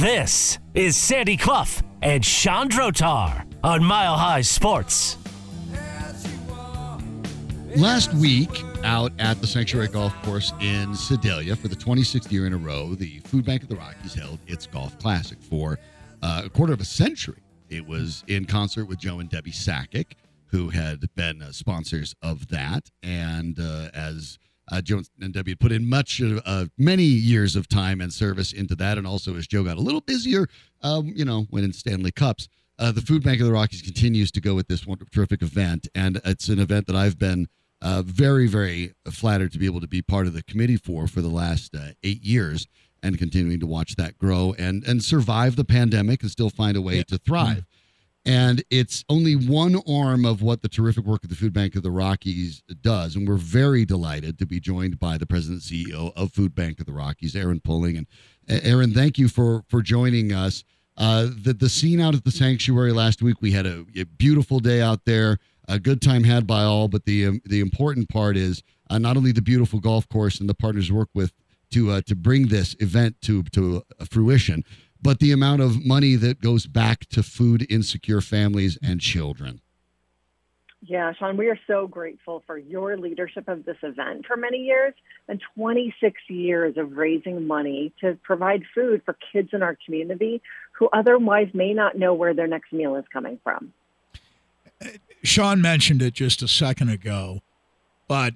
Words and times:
This 0.00 0.58
is 0.74 0.94
Sandy 0.94 1.38
Clough 1.38 1.80
and 2.02 2.22
Sean 2.22 2.68
Drotar 2.68 3.50
on 3.64 3.82
Mile 3.82 4.14
High 4.14 4.42
Sports. 4.42 5.16
Last 7.76 8.12
week, 8.12 8.62
out 8.84 9.10
at 9.18 9.40
the 9.40 9.46
Sanctuary 9.46 9.88
Golf 9.88 10.12
Course 10.22 10.52
in 10.60 10.94
Sedalia 10.94 11.56
for 11.56 11.68
the 11.68 11.76
26th 11.76 12.30
year 12.30 12.46
in 12.46 12.52
a 12.52 12.58
row, 12.58 12.94
the 12.94 13.20
Food 13.20 13.46
Bank 13.46 13.62
of 13.62 13.70
the 13.70 13.76
Rockies 13.76 14.12
held 14.12 14.38
its 14.46 14.66
golf 14.66 14.98
classic 14.98 15.40
for 15.40 15.78
uh, 16.20 16.42
a 16.44 16.50
quarter 16.50 16.74
of 16.74 16.82
a 16.82 16.84
century. 16.84 17.40
It 17.70 17.86
was 17.86 18.22
in 18.26 18.44
concert 18.44 18.84
with 18.84 18.98
Joe 18.98 19.20
and 19.20 19.30
Debbie 19.30 19.50
Sakic, 19.50 20.12
who 20.48 20.68
had 20.68 21.06
been 21.14 21.40
uh, 21.40 21.52
sponsors 21.52 22.14
of 22.20 22.48
that. 22.48 22.90
And 23.02 23.58
uh, 23.58 23.88
as 23.94 24.38
uh, 24.70 24.80
Joe 24.80 25.02
and 25.20 25.32
Debbie 25.32 25.52
had 25.52 25.60
put 25.60 25.72
in 25.72 25.88
much, 25.88 26.20
uh, 26.22 26.66
many 26.76 27.04
years 27.04 27.56
of 27.56 27.68
time 27.68 28.00
and 28.00 28.12
service 28.12 28.52
into 28.52 28.74
that, 28.76 28.98
and 28.98 29.06
also 29.06 29.36
as 29.36 29.46
Joe 29.46 29.64
got 29.64 29.76
a 29.76 29.80
little 29.80 30.00
busier, 30.00 30.48
um, 30.82 31.12
you 31.14 31.24
know, 31.24 31.46
winning 31.50 31.72
Stanley 31.72 32.12
Cups. 32.12 32.48
Uh, 32.78 32.92
the 32.92 33.00
Food 33.00 33.22
Bank 33.22 33.40
of 33.40 33.46
the 33.46 33.52
Rockies 33.52 33.80
continues 33.80 34.30
to 34.32 34.40
go 34.40 34.54
with 34.54 34.68
this 34.68 34.86
wonderful, 34.86 35.10
terrific 35.12 35.40
event, 35.42 35.88
and 35.94 36.20
it's 36.24 36.48
an 36.48 36.58
event 36.58 36.86
that 36.88 36.96
I've 36.96 37.18
been 37.18 37.48
uh, 37.80 38.02
very, 38.04 38.46
very 38.46 38.92
flattered 39.10 39.52
to 39.52 39.58
be 39.58 39.66
able 39.66 39.80
to 39.80 39.88
be 39.88 40.02
part 40.02 40.26
of 40.26 40.32
the 40.32 40.42
committee 40.42 40.76
for 40.76 41.06
for 41.06 41.20
the 41.20 41.28
last 41.28 41.74
uh, 41.74 41.88
eight 42.02 42.22
years 42.22 42.66
and 43.02 43.18
continuing 43.18 43.60
to 43.60 43.66
watch 43.66 43.96
that 43.96 44.18
grow 44.18 44.54
and 44.58 44.82
and 44.84 45.02
survive 45.04 45.56
the 45.56 45.64
pandemic 45.64 46.22
and 46.22 46.30
still 46.30 46.50
find 46.50 46.76
a 46.76 46.82
way 46.82 47.02
to 47.08 47.18
thrive. 47.18 47.64
And 48.26 48.64
it's 48.70 49.04
only 49.08 49.34
one 49.34 49.80
arm 49.88 50.24
of 50.24 50.42
what 50.42 50.60
the 50.60 50.68
terrific 50.68 51.04
work 51.04 51.22
of 51.22 51.30
the 51.30 51.36
Food 51.36 51.52
Bank 51.52 51.76
of 51.76 51.84
the 51.84 51.92
Rockies 51.92 52.60
does. 52.80 53.14
And 53.14 53.26
we're 53.26 53.36
very 53.36 53.84
delighted 53.84 54.36
to 54.40 54.46
be 54.46 54.58
joined 54.58 54.98
by 54.98 55.16
the 55.16 55.26
president 55.26 55.62
CEO 55.62 56.12
of 56.16 56.32
Food 56.32 56.52
Bank 56.52 56.80
of 56.80 56.86
the 56.86 56.92
Rockies, 56.92 57.36
Erin 57.36 57.60
Pulling. 57.60 57.96
And 57.96 58.06
Erin, 58.48 58.92
thank 58.92 59.16
you 59.16 59.28
for 59.28 59.62
for 59.68 59.80
joining 59.80 60.32
us. 60.32 60.64
Uh, 60.96 61.28
the 61.40 61.54
the 61.54 61.68
scene 61.68 62.00
out 62.00 62.16
at 62.16 62.24
the 62.24 62.32
sanctuary 62.32 62.92
last 62.92 63.22
week, 63.22 63.36
we 63.40 63.52
had 63.52 63.64
a, 63.64 63.84
a 63.96 64.04
beautiful 64.04 64.58
day 64.58 64.82
out 64.82 65.04
there 65.04 65.38
a 65.68 65.78
good 65.78 66.00
time 66.00 66.24
had 66.24 66.46
by 66.46 66.62
all. 66.62 66.88
But 66.88 67.04
the 67.04 67.26
um, 67.26 67.40
the 67.44 67.60
important 67.60 68.08
part 68.08 68.36
is 68.36 68.62
uh, 68.90 68.98
not 68.98 69.16
only 69.16 69.32
the 69.32 69.42
beautiful 69.42 69.80
golf 69.80 70.08
course 70.08 70.40
and 70.40 70.48
the 70.48 70.54
partners 70.54 70.90
work 70.90 71.08
with 71.14 71.32
to 71.72 71.90
uh, 71.90 72.00
to 72.06 72.14
bring 72.14 72.48
this 72.48 72.74
event 72.80 73.20
to 73.22 73.42
to 73.44 73.82
fruition, 74.08 74.64
but 75.02 75.18
the 75.18 75.32
amount 75.32 75.62
of 75.62 75.84
money 75.84 76.14
that 76.16 76.40
goes 76.40 76.66
back 76.66 77.06
to 77.06 77.22
food 77.22 77.66
insecure 77.70 78.20
families 78.20 78.78
and 78.82 79.00
children. 79.00 79.60
Yeah, 80.82 81.12
Sean, 81.14 81.36
we 81.36 81.48
are 81.48 81.58
so 81.66 81.88
grateful 81.88 82.44
for 82.46 82.56
your 82.56 82.96
leadership 82.96 83.48
of 83.48 83.64
this 83.64 83.78
event 83.82 84.26
for 84.26 84.36
many 84.36 84.58
years 84.58 84.94
and 85.26 85.42
26 85.56 86.20
years 86.28 86.76
of 86.76 86.96
raising 86.96 87.46
money 87.46 87.92
to 88.00 88.16
provide 88.22 88.62
food 88.72 89.02
for 89.04 89.16
kids 89.32 89.48
in 89.52 89.62
our 89.62 89.76
community 89.84 90.40
who 90.72 90.88
otherwise 90.92 91.48
may 91.54 91.72
not 91.72 91.98
know 91.98 92.14
where 92.14 92.34
their 92.34 92.46
next 92.46 92.72
meal 92.72 92.94
is 92.94 93.04
coming 93.12 93.40
from. 93.42 93.72
Sean 95.24 95.60
mentioned 95.60 96.02
it 96.02 96.14
just 96.14 96.42
a 96.42 96.48
second 96.48 96.90
ago, 96.90 97.40
but 98.06 98.34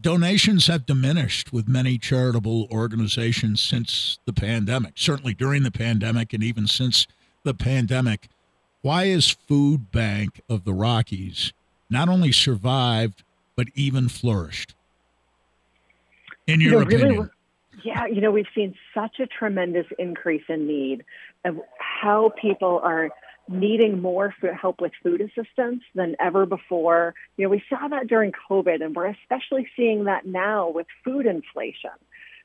donations 0.00 0.66
have 0.66 0.86
diminished 0.86 1.52
with 1.52 1.68
many 1.68 1.98
charitable 1.98 2.68
organizations 2.70 3.60
since 3.60 4.18
the 4.24 4.32
pandemic, 4.32 4.92
certainly 4.96 5.34
during 5.34 5.62
the 5.62 5.70
pandemic 5.70 6.32
and 6.32 6.42
even 6.42 6.66
since 6.66 7.06
the 7.44 7.54
pandemic. 7.54 8.28
Why 8.82 9.04
is 9.04 9.30
Food 9.30 9.90
Bank 9.90 10.40
of 10.48 10.64
the 10.64 10.72
Rockies 10.72 11.52
not 11.90 12.08
only 12.08 12.32
survived, 12.32 13.22
but 13.56 13.68
even 13.74 14.08
flourished? 14.08 14.74
In 16.46 16.60
your 16.60 16.70
you 16.70 16.78
know, 16.78 16.82
opinion? 16.82 17.08
Really, 17.10 17.28
yeah, 17.84 18.06
you 18.06 18.20
know, 18.20 18.30
we've 18.30 18.46
seen 18.54 18.74
such 18.94 19.20
a 19.20 19.26
tremendous 19.26 19.86
increase 19.98 20.44
in 20.48 20.66
need 20.66 21.04
of 21.44 21.60
how 21.78 22.32
people 22.40 22.80
are 22.82 23.10
needing 23.48 24.00
more 24.00 24.34
help 24.60 24.80
with 24.80 24.92
food 25.02 25.20
assistance 25.20 25.82
than 25.94 26.16
ever 26.20 26.46
before. 26.46 27.14
You 27.36 27.44
know, 27.44 27.50
we 27.50 27.62
saw 27.68 27.88
that 27.88 28.06
during 28.06 28.32
COVID, 28.50 28.84
and 28.84 28.94
we're 28.94 29.06
especially 29.06 29.68
seeing 29.76 30.04
that 30.04 30.26
now 30.26 30.68
with 30.68 30.86
food 31.04 31.26
inflation. 31.26 31.90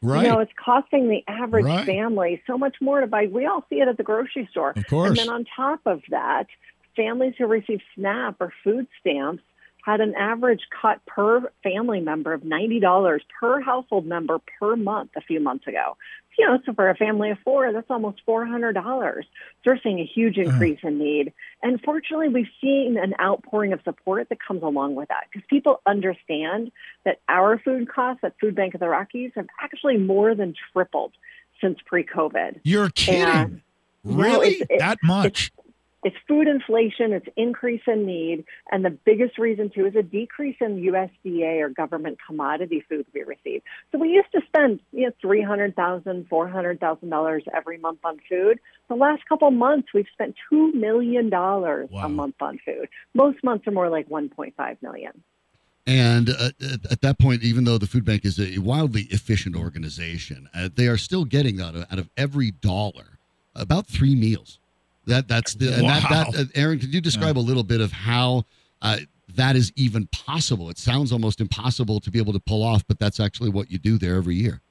Right. 0.01 0.23
You 0.23 0.31
know, 0.31 0.39
it's 0.39 0.51
costing 0.63 1.09
the 1.09 1.23
average 1.27 1.65
right. 1.65 1.85
family 1.85 2.41
so 2.45 2.57
much 2.57 2.75
more 2.81 2.99
to 2.99 3.07
buy. 3.07 3.27
We 3.27 3.45
all 3.45 3.63
see 3.69 3.77
it 3.77 3.87
at 3.87 3.97
the 3.97 4.03
grocery 4.03 4.47
store. 4.51 4.73
Of 4.75 4.85
course. 4.87 5.09
And 5.09 5.17
then 5.17 5.29
on 5.29 5.45
top 5.55 5.79
of 5.85 6.01
that, 6.09 6.47
families 6.95 7.35
who 7.37 7.47
receive 7.47 7.79
SNAP 7.95 8.35
or 8.41 8.53
food 8.63 8.87
stamps 8.99 9.43
had 9.83 10.01
an 10.01 10.15
average 10.15 10.61
cut 10.81 11.05
per 11.05 11.51
family 11.61 11.99
member 11.99 12.33
of 12.33 12.41
$90 12.41 13.19
per 13.39 13.61
household 13.61 14.05
member 14.05 14.39
per 14.59 14.75
month 14.75 15.11
a 15.15 15.21
few 15.21 15.39
months 15.39 15.67
ago 15.67 15.97
you 16.37 16.47
know, 16.47 16.59
so 16.65 16.73
for 16.73 16.89
a 16.89 16.95
family 16.95 17.31
of 17.31 17.37
four, 17.43 17.71
that's 17.71 17.89
almost 17.89 18.21
$400. 18.27 18.73
So 18.73 19.21
we're 19.65 19.79
seeing 19.81 19.99
a 19.99 20.05
huge 20.05 20.37
uh-huh. 20.37 20.49
increase 20.49 20.79
in 20.83 20.97
need. 20.97 21.33
And 21.61 21.79
fortunately, 21.81 22.29
we've 22.29 22.47
seen 22.61 22.97
an 23.01 23.13
outpouring 23.21 23.73
of 23.73 23.81
support 23.83 24.29
that 24.29 24.39
comes 24.45 24.63
along 24.63 24.95
with 24.95 25.09
that 25.09 25.25
because 25.31 25.45
people 25.49 25.81
understand 25.85 26.71
that 27.05 27.19
our 27.29 27.59
food 27.59 27.89
costs 27.89 28.23
at 28.23 28.33
Food 28.39 28.55
Bank 28.55 28.73
of 28.73 28.79
the 28.79 28.89
Rockies 28.89 29.31
have 29.35 29.47
actually 29.61 29.97
more 29.97 30.35
than 30.35 30.55
tripled 30.71 31.13
since 31.61 31.77
pre 31.85 32.03
COVID. 32.03 32.61
You're 32.63 32.89
kidding. 32.89 33.23
And, 33.23 33.61
really? 34.03 34.55
You 34.55 34.59
know, 34.59 34.77
that 34.79 34.99
much? 35.03 35.51
It's 36.03 36.15
food 36.27 36.47
inflation, 36.47 37.13
it's 37.13 37.27
increase 37.35 37.81
in 37.87 38.05
need, 38.05 38.45
and 38.71 38.83
the 38.83 38.89
biggest 38.89 39.37
reason 39.37 39.69
too 39.69 39.85
is 39.85 39.95
a 39.95 40.03
decrease 40.03 40.57
in 40.59 40.77
USDA 40.77 41.61
or 41.61 41.69
government 41.69 42.17
commodity 42.25 42.83
food 42.89 43.05
we 43.13 43.23
receive. 43.23 43.61
So 43.91 43.97
we 43.97 44.09
used 44.09 44.31
to 44.33 44.41
spend 44.47 44.81
you 44.91 45.05
know 45.05 45.11
three 45.21 45.41
hundred 45.41 45.75
thousand, 45.75 46.27
four 46.27 46.47
hundred 46.47 46.79
thousand 46.79 47.09
dollars 47.09 47.43
every 47.55 47.77
month 47.77 47.99
on 48.03 48.19
food. 48.29 48.59
The 48.89 48.95
last 48.95 49.23
couple 49.27 49.49
months 49.51 49.89
we've 49.93 50.07
spent 50.13 50.35
two 50.49 50.71
million 50.73 51.29
dollars 51.29 51.89
wow. 51.91 52.05
a 52.05 52.09
month 52.09 52.35
on 52.41 52.59
food. 52.65 52.89
Most 53.13 53.43
months 53.43 53.67
are 53.67 53.71
more 53.71 53.89
like 53.89 54.09
one 54.09 54.29
point 54.29 54.55
five 54.55 54.77
million. 54.81 55.23
And 55.85 56.29
uh, 56.29 56.51
at 56.89 57.01
that 57.01 57.19
point, 57.19 57.43
even 57.43 57.65
though 57.65 57.77
the 57.77 57.87
food 57.87 58.05
bank 58.05 58.23
is 58.23 58.39
a 58.39 58.59
wildly 58.59 59.03
efficient 59.09 59.55
organization, 59.55 60.49
uh, 60.53 60.69
they 60.73 60.87
are 60.87 60.97
still 60.97 61.25
getting 61.25 61.59
out 61.59 61.75
of, 61.75 61.85
out 61.91 61.99
of 61.99 62.09
every 62.15 62.51
dollar 62.51 63.19
about 63.53 63.87
three 63.87 64.15
meals. 64.15 64.59
That 65.05 65.27
that's 65.27 65.55
the 65.55 65.73
and 65.73 65.83
wow. 65.83 65.99
that, 66.09 66.31
that 66.31 66.39
uh, 66.39 66.45
Erin. 66.55 66.79
Could 66.79 66.93
you 66.93 67.01
describe 67.01 67.35
yeah. 67.35 67.41
a 67.41 67.45
little 67.45 67.63
bit 67.63 67.81
of 67.81 67.91
how 67.91 68.45
uh, 68.81 68.99
that 69.35 69.55
is 69.55 69.71
even 69.75 70.07
possible? 70.07 70.69
It 70.69 70.77
sounds 70.77 71.11
almost 71.11 71.41
impossible 71.41 71.99
to 71.99 72.11
be 72.11 72.19
able 72.19 72.33
to 72.33 72.39
pull 72.39 72.63
off, 72.63 72.85
but 72.87 72.99
that's 72.99 73.19
actually 73.19 73.49
what 73.49 73.69
you 73.69 73.77
do 73.77 73.97
there 73.97 74.15
every 74.15 74.35
year. 74.35 74.61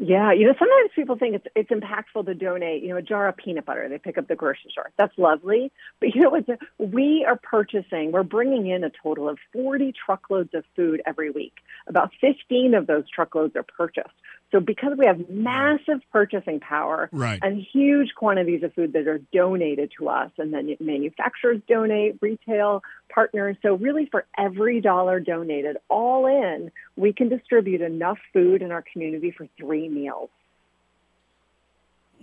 Yeah, 0.00 0.32
you 0.32 0.46
know, 0.46 0.54
sometimes 0.56 0.90
people 0.94 1.16
think 1.16 1.34
it's 1.34 1.46
it's 1.56 1.70
impactful 1.70 2.26
to 2.26 2.34
donate, 2.34 2.84
you 2.84 2.90
know, 2.90 2.98
a 2.98 3.02
jar 3.02 3.26
of 3.26 3.36
peanut 3.36 3.66
butter 3.66 3.88
they 3.88 3.98
pick 3.98 4.16
up 4.16 4.28
the 4.28 4.36
grocery 4.36 4.70
store. 4.70 4.92
That's 4.96 5.16
lovely, 5.18 5.72
but 5.98 6.14
you 6.14 6.22
know 6.22 6.30
what? 6.30 6.46
We 6.78 7.24
are 7.26 7.34
purchasing, 7.34 8.12
we're 8.12 8.22
bringing 8.22 8.68
in 8.68 8.84
a 8.84 8.90
total 9.02 9.28
of 9.28 9.38
40 9.52 9.92
truckloads 9.92 10.50
of 10.54 10.62
food 10.76 11.02
every 11.04 11.30
week. 11.30 11.54
About 11.88 12.12
15 12.20 12.74
of 12.74 12.86
those 12.86 13.10
truckloads 13.10 13.56
are 13.56 13.64
purchased. 13.64 14.14
So 14.50 14.60
because 14.60 14.96
we 14.96 15.04
have 15.04 15.28
massive 15.28 16.00
purchasing 16.10 16.58
power 16.60 17.10
right. 17.12 17.38
and 17.42 17.60
huge 17.60 18.14
quantities 18.14 18.62
of 18.62 18.72
food 18.72 18.94
that 18.94 19.06
are 19.06 19.20
donated 19.32 19.92
to 19.98 20.08
us, 20.08 20.30
and 20.38 20.54
then 20.54 20.74
manufacturers 20.80 21.60
donate, 21.68 22.16
retail 22.22 22.82
partners. 23.10 23.56
So 23.62 23.74
really, 23.74 24.06
for 24.06 24.24
every 24.38 24.80
dollar 24.80 25.20
donated, 25.20 25.76
all 25.88 26.26
in, 26.26 26.70
we 26.96 27.12
can 27.12 27.28
distribute 27.28 27.82
enough 27.82 28.18
food 28.32 28.62
in 28.62 28.72
our 28.72 28.82
community 28.90 29.30
for 29.30 29.46
three 29.58 29.88
meals. 29.88 30.30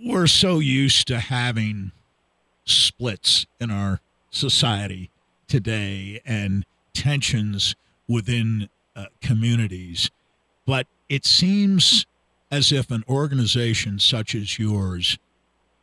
We're 0.04 0.26
so 0.26 0.58
used 0.58 1.06
to 1.08 1.20
having 1.20 1.92
splits 2.64 3.46
in 3.60 3.70
our 3.70 4.00
society 4.30 5.10
today 5.46 6.20
and 6.26 6.66
tensions 6.92 7.76
within 8.08 8.68
uh, 8.96 9.06
communities, 9.20 10.10
but 10.66 10.86
it 11.08 11.24
seems 11.24 12.04
as 12.56 12.72
if 12.72 12.90
an 12.90 13.04
organization 13.06 13.98
such 13.98 14.34
as 14.34 14.58
yours 14.58 15.18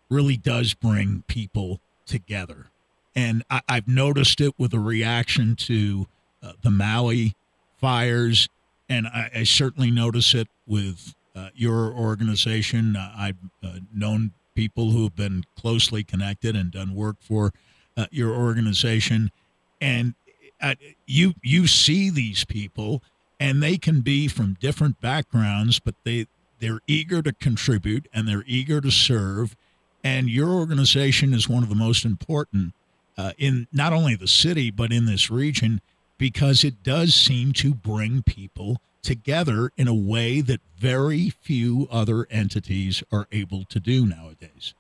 really 0.10 0.36
does 0.36 0.74
bring 0.74 1.24
people 1.28 1.80
together. 2.08 2.68
And 3.16 3.44
I, 3.50 3.62
have 3.70 3.88
noticed 3.88 4.42
it 4.42 4.54
with 4.58 4.74
a 4.74 4.80
reaction 4.80 5.56
to 5.68 6.08
uh, 6.42 6.54
the 6.64 6.72
Maui 6.72 7.36
fires, 7.78 8.50
and 8.90 9.06
I, 9.06 9.30
I, 9.36 9.44
certainly 9.44 9.92
notice 9.92 10.34
it 10.34 10.48
with 10.66 11.14
uh, 11.36 11.50
your 11.54 11.94
organization. 11.94 12.96
Uh, 12.96 13.14
I've 13.16 13.38
uh, 13.64 13.78
known 13.94 14.32
people 14.56 14.90
who 14.90 15.04
have 15.04 15.16
been 15.16 15.44
closely 15.56 16.04
connected 16.04 16.56
and 16.56 16.72
done 16.72 16.96
work 16.96 17.18
for 17.20 17.54
uh, 17.96 18.08
your 18.10 18.34
organization, 18.34 19.32
and 19.80 20.16
uh, 20.60 20.74
you 21.06 21.36
you 21.44 21.68
see 21.68 22.10
these 22.10 22.46
people, 22.46 23.04
and 23.40 23.62
they 23.62 23.78
can 23.78 24.02
be 24.02 24.28
from 24.28 24.58
different 24.60 25.00
backgrounds, 25.02 25.80
but 25.80 25.94
they 26.04 26.26
they're 26.64 26.80
eager 26.88 27.22
to 27.22 27.34
contribute 27.34 28.08
and 28.14 28.28
they're 28.28 28.46
eager 28.48 28.80
to 28.80 28.90
serve. 28.90 29.56
And 30.04 30.30
your 30.30 30.50
organization 30.50 31.34
is 31.34 31.50
one 31.50 31.62
of 31.62 31.70
the 31.70 31.76
most 31.76 32.06
important 32.06 32.74
uh, 33.18 33.34
in 33.38 33.68
not 33.74 33.92
only 33.92 34.16
the 34.16 34.28
city, 34.28 34.72
but 34.72 34.92
in 34.92 35.06
this 35.06 35.30
region 35.30 35.82
because 36.18 36.64
it 36.64 36.82
does 36.84 37.14
seem 37.14 37.52
to 37.52 37.74
bring 37.74 38.24
people 38.24 38.80
together 39.02 39.72
in 39.76 39.90
a 39.90 39.94
way 39.94 40.40
that 40.40 40.62
very 40.78 41.30
few 41.30 41.88
other 41.92 42.26
entities 42.32 43.04
are 43.12 43.28
able 43.32 43.66
to 43.66 43.80
do 43.80 44.06
nowadays. 44.06 44.74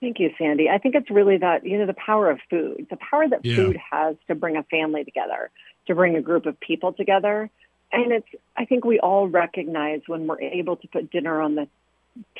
Thank 0.00 0.20
you, 0.20 0.30
Sandy. 0.38 0.70
I 0.70 0.78
think 0.78 0.94
it's 0.94 1.10
really 1.10 1.36
that, 1.38 1.66
you 1.66 1.78
know, 1.78 1.86
the 1.86 1.94
power 1.94 2.30
of 2.30 2.38
food, 2.48 2.86
the 2.90 2.96
power 2.96 3.28
that 3.28 3.44
Yeah. 3.44 3.56
food 3.56 3.76
has 3.76 4.16
to 4.28 4.34
bring 4.36 4.56
a 4.56 4.62
family 4.64 5.04
together, 5.04 5.50
to 5.86 5.94
bring 5.94 6.16
a 6.16 6.22
group 6.22 6.46
of 6.46 6.58
people 6.60 6.92
together. 6.92 7.50
And 7.92 8.12
it's, 8.12 8.28
I 8.56 8.64
think 8.64 8.84
we 8.84 9.00
all 9.00 9.28
recognize 9.28 10.02
when 10.06 10.26
we're 10.26 10.40
able 10.40 10.76
to 10.76 10.88
put 10.88 11.10
dinner 11.10 11.40
on 11.40 11.54
the 11.56 11.68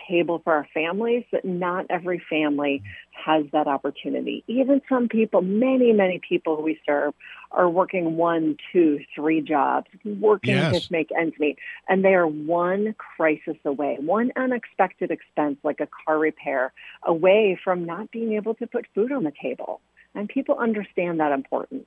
table 0.08 0.41
for 0.43 0.52
our 0.52 0.67
families 0.75 1.25
that 1.32 1.44
not 1.44 1.87
every 1.91 2.20
family 2.29 2.82
has 3.12 3.44
that 3.52 3.67
opportunity. 3.67 4.43
Even 4.47 4.82
some 4.88 5.08
people, 5.08 5.43
many, 5.43 5.93
many 5.93 6.20
people 6.26 6.62
we 6.62 6.79
serve 6.85 7.14
are 7.52 7.69
working 7.69 8.17
one, 8.17 8.56
two, 8.73 9.00
three 9.14 9.41
jobs, 9.41 9.87
working 10.05 10.55
Yes. 10.55 10.87
to 10.87 10.93
make 10.93 11.11
ends 11.17 11.37
meet. 11.38 11.58
And 11.88 12.05
they 12.05 12.14
are 12.14 12.26
one 12.26 12.94
crisis 12.99 13.56
away, 13.64 13.97
one 14.00 14.32
unexpected 14.37 15.11
expense 15.11 15.58
like 15.62 15.81
a 15.81 15.88
car 16.05 16.19
repair 16.19 16.73
away 17.05 17.58
from 17.62 17.85
not 17.85 18.11
being 18.11 18.35
able 18.35 18.55
to 18.55 18.67
put 18.67 18.87
food 18.94 19.12
on 19.12 19.25
the 19.25 19.32
table. 19.41 19.81
And 20.14 20.29
people 20.29 20.58
understand 20.58 21.20
that 21.20 21.32
importance. 21.32 21.87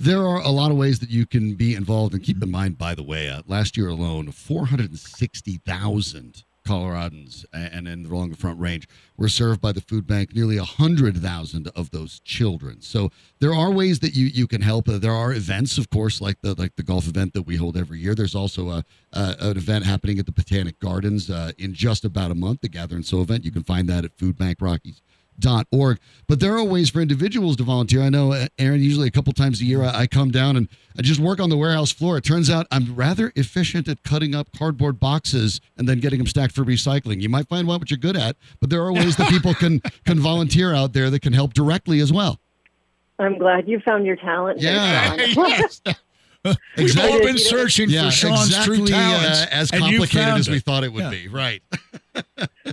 There 0.00 0.24
are 0.24 0.40
a 0.40 0.50
lot 0.50 0.70
of 0.70 0.76
ways 0.76 1.00
that 1.00 1.10
you 1.10 1.26
can 1.26 1.54
be 1.54 1.74
involved. 1.74 2.14
And 2.14 2.22
keep 2.22 2.40
in 2.40 2.52
mind, 2.52 2.78
by 2.78 2.94
the 2.94 3.02
way, 3.02 3.28
uh, 3.28 3.42
last 3.48 3.76
year 3.76 3.88
alone, 3.88 4.30
460,000 4.30 6.44
Coloradans 6.64 7.44
and 7.52 7.88
in 7.88 8.04
the 8.04 8.36
Front 8.36 8.60
Range 8.60 8.86
were 9.16 9.28
served 9.28 9.60
by 9.60 9.72
the 9.72 9.80
food 9.80 10.06
bank. 10.06 10.36
Nearly 10.36 10.56
100,000 10.58 11.66
of 11.74 11.90
those 11.90 12.20
children. 12.20 12.80
So 12.80 13.10
there 13.40 13.52
are 13.52 13.72
ways 13.72 13.98
that 13.98 14.14
you, 14.14 14.26
you 14.26 14.46
can 14.46 14.60
help. 14.60 14.84
There 14.86 15.10
are 15.10 15.32
events, 15.32 15.78
of 15.78 15.90
course, 15.90 16.20
like 16.20 16.42
the 16.42 16.54
like 16.54 16.76
the 16.76 16.84
golf 16.84 17.08
event 17.08 17.32
that 17.32 17.42
we 17.42 17.56
hold 17.56 17.76
every 17.76 17.98
year. 17.98 18.14
There's 18.14 18.36
also 18.36 18.70
a, 18.70 18.84
an 19.12 19.56
event 19.56 19.84
happening 19.84 20.20
at 20.20 20.26
the 20.26 20.32
Botanic 20.32 20.78
Gardens 20.78 21.28
uh, 21.28 21.50
in 21.58 21.74
just 21.74 22.04
about 22.04 22.30
a 22.30 22.36
month, 22.36 22.60
the 22.60 22.68
Gather 22.68 22.94
and 22.94 23.04
Sow 23.04 23.22
event. 23.22 23.44
You 23.44 23.50
can 23.50 23.64
find 23.64 23.88
that 23.88 24.04
at 24.04 24.16
Food 24.16 24.38
Bank 24.38 24.58
Rockies 24.60 25.02
org. 25.70 25.98
But 26.26 26.40
there 26.40 26.56
are 26.56 26.64
ways 26.64 26.90
for 26.90 27.00
individuals 27.00 27.56
to 27.56 27.62
volunteer. 27.64 28.02
I 28.02 28.08
know, 28.08 28.32
uh, 28.32 28.46
Erin, 28.58 28.82
usually 28.82 29.08
a 29.08 29.10
couple 29.10 29.32
times 29.32 29.60
a 29.60 29.64
year, 29.64 29.82
I, 29.82 30.00
I 30.00 30.06
come 30.06 30.30
down 30.30 30.56
and 30.56 30.68
I 30.98 31.02
just 31.02 31.20
work 31.20 31.40
on 31.40 31.48
the 31.50 31.56
warehouse 31.56 31.92
floor. 31.92 32.16
It 32.16 32.24
turns 32.24 32.50
out 32.50 32.66
I'm 32.70 32.94
rather 32.94 33.32
efficient 33.36 33.88
at 33.88 34.02
cutting 34.02 34.34
up 34.34 34.48
cardboard 34.56 34.98
boxes 35.00 35.60
and 35.76 35.88
then 35.88 36.00
getting 36.00 36.18
them 36.18 36.26
stacked 36.26 36.54
for 36.54 36.64
recycling. 36.64 37.20
You 37.20 37.28
might 37.28 37.48
find 37.48 37.68
out 37.70 37.80
what 37.80 37.90
you're 37.90 37.98
good 37.98 38.16
at, 38.16 38.36
but 38.60 38.70
there 38.70 38.82
are 38.82 38.92
ways 38.92 39.16
that 39.16 39.28
people 39.30 39.54
can 39.54 39.80
can 40.04 40.18
volunteer 40.20 40.74
out 40.74 40.92
there 40.92 41.10
that 41.10 41.22
can 41.22 41.32
help 41.32 41.54
directly 41.54 42.00
as 42.00 42.12
well. 42.12 42.38
I'm 43.20 43.36
glad 43.38 43.66
you 43.68 43.80
found 43.80 44.06
your 44.06 44.16
talent. 44.16 44.60
Yeah. 44.60 45.16
Sean. 45.26 45.48
yes. 45.48 45.80
We've 46.44 46.56
Exactly. 46.76 47.12
all 47.12 47.20
been 47.20 47.36
searching 47.36 47.90
Yeah, 47.90 48.04
for 48.06 48.10
Sean's 48.12 48.46
exactly 48.46 48.76
true 48.76 48.86
talents, 48.86 49.42
uh, 49.42 49.46
as 49.50 49.70
complicated 49.72 50.34
as 50.34 50.48
we 50.48 50.58
it. 50.58 50.62
thought 50.64 50.84
it 50.84 50.92
would 50.92 51.02
Yeah. 51.02 51.10
be. 51.10 51.28
Right. 51.28 51.62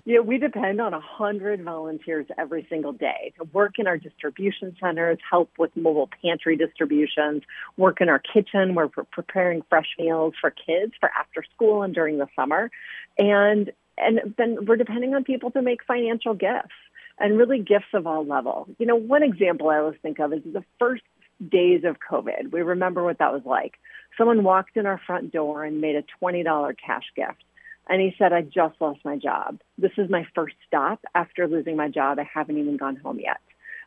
Yeah, 0.07 0.19
we 0.19 0.37
depend 0.37 0.79
on 0.79 0.91
100 0.91 1.63
volunteers 1.63 2.27
every 2.37 2.67
single 2.69 2.91
day 2.93 3.33
to 3.39 3.43
work 3.45 3.79
in 3.79 3.87
our 3.87 3.97
distribution 3.97 4.75
centers, 4.79 5.17
help 5.27 5.49
with 5.57 5.75
mobile 5.75 6.11
pantry 6.21 6.55
distributions, 6.55 7.41
work 7.75 8.01
in 8.01 8.09
our 8.09 8.19
kitchen 8.19 8.75
where 8.75 8.87
we're 8.95 9.03
preparing 9.05 9.63
fresh 9.67 9.87
meals 9.97 10.35
for 10.39 10.51
kids 10.51 10.93
for 10.99 11.09
after 11.09 11.43
school 11.55 11.81
and 11.81 11.95
during 11.95 12.19
the 12.19 12.27
summer. 12.35 12.69
And 13.17 13.71
and 13.97 14.35
then 14.37 14.65
we're 14.65 14.75
depending 14.75 15.15
on 15.15 15.23
people 15.23 15.49
to 15.51 15.61
make 15.63 15.83
financial 15.87 16.35
gifts 16.35 16.75
and 17.17 17.35
really 17.35 17.59
gifts 17.59 17.93
of 17.93 18.05
all 18.05 18.25
levels. 18.25 18.67
You 18.77 18.85
know, 18.85 18.95
one 18.95 19.23
example 19.23 19.69
I 19.69 19.77
always 19.77 19.97
think 20.03 20.19
of 20.19 20.33
is 20.33 20.43
the 20.43 20.63
first 20.77 21.03
days 21.49 21.83
of 21.83 21.97
COVID. 21.99 22.51
We 22.51 22.61
remember 22.61 23.03
what 23.03 23.17
that 23.19 23.33
was 23.33 23.43
like. 23.45 23.75
Someone 24.17 24.43
walked 24.43 24.77
in 24.77 24.85
our 24.85 25.01
front 25.07 25.31
door 25.31 25.63
and 25.63 25.81
made 25.81 25.95
a 25.95 26.03
$20 26.23 26.75
cash 26.85 27.05
gift. 27.15 27.43
And 27.87 28.01
he 28.01 28.15
said, 28.17 28.33
I 28.33 28.41
just 28.41 28.81
lost 28.81 28.99
my 29.05 29.17
job. 29.17 29.59
This 29.77 29.91
is 29.97 30.09
my 30.09 30.25
first 30.33 30.55
stop 30.67 31.03
after 31.13 31.47
losing 31.47 31.75
my 31.75 31.89
job. 31.89 32.19
I 32.19 32.27
haven't 32.31 32.57
even 32.57 32.77
gone 32.77 32.95
home 32.95 33.19
yet. 33.19 33.41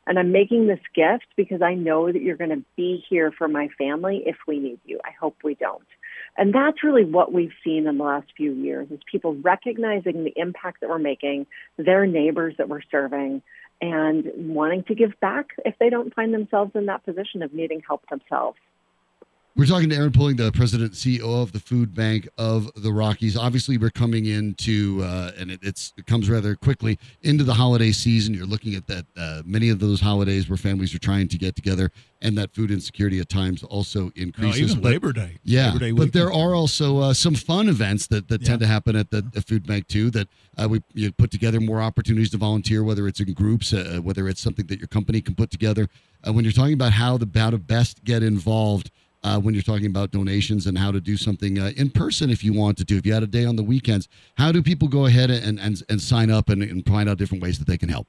And 0.06 0.18
I'm 0.18 0.32
making 0.32 0.66
this 0.66 0.80
gift 0.94 1.26
because 1.36 1.60
I 1.60 1.74
know 1.74 2.10
that 2.10 2.22
you're 2.22 2.36
going 2.36 2.50
to 2.50 2.64
be 2.76 3.04
here 3.10 3.30
for 3.30 3.46
my 3.46 3.68
family 3.76 4.22
if 4.24 4.36
we 4.46 4.58
need 4.58 4.80
you. 4.86 5.00
I 5.04 5.10
hope 5.20 5.36
we 5.44 5.54
don't. 5.54 5.86
And 6.38 6.54
that's 6.54 6.82
really 6.82 7.04
what 7.04 7.32
we've 7.32 7.52
seen 7.62 7.86
in 7.86 7.98
the 7.98 8.04
last 8.04 8.28
few 8.36 8.52
years 8.52 8.88
is 8.90 9.00
people 9.10 9.34
recognizing 9.34 10.24
the 10.24 10.32
impact 10.36 10.80
that 10.80 10.88
we're 10.88 10.98
making, 10.98 11.46
their 11.76 12.06
neighbors 12.06 12.54
that 12.56 12.68
we're 12.68 12.80
serving, 12.90 13.42
and 13.82 14.24
wanting 14.36 14.84
to 14.84 14.94
give 14.94 15.12
back 15.20 15.50
if 15.66 15.74
they 15.78 15.90
don't 15.90 16.14
find 16.14 16.32
themselves 16.32 16.72
in 16.74 16.86
that 16.86 17.04
position 17.04 17.42
of 17.42 17.52
needing 17.52 17.82
help 17.86 18.08
themselves. 18.08 18.58
We're 19.58 19.66
talking 19.66 19.88
to 19.90 19.96
Erin 19.96 20.12
Pulling, 20.12 20.36
the 20.36 20.52
president 20.52 20.92
and 20.92 20.96
CEO 21.20 21.42
of 21.42 21.50
the 21.50 21.58
Food 21.58 21.92
Bank 21.92 22.28
of 22.38 22.70
the 22.80 22.92
Rockies. 22.92 23.36
Obviously, 23.36 23.76
we're 23.76 23.90
coming 23.90 24.26
into, 24.26 25.02
uh, 25.02 25.32
and 25.36 25.50
it, 25.50 25.58
it's 25.64 25.92
it 25.96 26.06
comes 26.06 26.30
rather 26.30 26.54
quickly 26.54 26.96
into 27.22 27.42
the 27.42 27.54
holiday 27.54 27.90
season. 27.90 28.34
You're 28.34 28.46
looking 28.46 28.76
at 28.76 28.86
that 28.86 29.06
uh, 29.16 29.42
many 29.44 29.68
of 29.70 29.80
those 29.80 30.00
holidays 30.00 30.48
where 30.48 30.56
families 30.56 30.94
are 30.94 31.00
trying 31.00 31.26
to 31.26 31.36
get 31.36 31.56
together, 31.56 31.90
and 32.22 32.38
that 32.38 32.54
food 32.54 32.70
insecurity 32.70 33.18
at 33.18 33.28
times 33.28 33.64
also 33.64 34.04
No, 34.04 34.12
increases. 34.14 34.70
even 34.70 34.80
But- 34.80 34.92
Labor 34.92 35.12
Day. 35.12 35.38
yeah, 35.42 35.72
Labor 35.72 35.78
Day 35.80 35.90
but 35.90 36.12
there 36.12 36.32
are 36.32 36.54
also 36.54 36.98
uh, 36.98 37.12
some 37.12 37.34
fun 37.34 37.68
events 37.68 38.06
that, 38.06 38.28
that 38.28 38.44
tend 38.44 38.60
to 38.60 38.66
happen 38.68 38.94
at 38.94 39.10
the, 39.10 39.22
the 39.22 39.42
food 39.42 39.66
bank 39.66 39.88
too. 39.88 40.12
That 40.12 40.28
uh, 40.56 40.68
we 40.68 40.82
you 40.94 41.10
put 41.10 41.32
together 41.32 41.58
more 41.60 41.80
opportunities 41.80 42.30
to 42.30 42.36
volunteer, 42.36 42.84
whether 42.84 43.08
it's 43.08 43.18
in 43.18 43.32
groups, 43.32 43.72
uh, 43.72 43.98
whether 44.04 44.28
it's 44.28 44.40
something 44.40 44.68
that 44.68 44.78
your 44.78 44.86
company 44.86 45.20
can 45.20 45.34
put 45.34 45.50
together. 45.50 45.88
Uh, 46.24 46.32
when 46.32 46.44
you're 46.44 46.52
talking 46.52 46.74
about 46.74 46.92
how 46.92 47.18
the 47.18 47.28
how 47.34 47.50
to 47.50 47.58
best 47.58 48.04
get 48.04 48.22
involved, 48.22 48.92
uh, 49.22 49.38
when 49.38 49.54
you're 49.54 49.62
talking 49.62 49.86
about 49.86 50.10
donations 50.10 50.66
and 50.66 50.78
how 50.78 50.90
to 50.90 51.00
do 51.00 51.16
something 51.16 51.58
uh, 51.58 51.72
in 51.76 51.90
person 51.90 52.30
if 52.30 52.44
you 52.44 52.52
want 52.52 52.78
to 52.78 52.84
do, 52.84 52.96
if 52.96 53.04
you 53.04 53.12
had 53.12 53.22
a 53.22 53.26
day 53.26 53.44
on 53.44 53.56
the 53.56 53.62
weekends, 53.62 54.08
how 54.36 54.52
do 54.52 54.62
people 54.62 54.88
go 54.88 55.06
ahead 55.06 55.30
and 55.30 55.58
and, 55.58 55.82
and 55.88 56.00
sign 56.00 56.30
up 56.30 56.48
and, 56.48 56.62
and 56.62 56.86
find 56.86 57.08
out 57.08 57.18
different 57.18 57.42
ways 57.42 57.58
that 57.58 57.66
they 57.66 57.78
can 57.78 57.88
help? 57.88 58.06